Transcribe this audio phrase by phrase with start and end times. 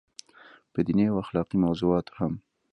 [0.71, 2.33] پۀ ديني او اخلاقي موضوعاتو هم